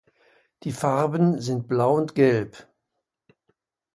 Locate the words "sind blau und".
1.41-2.15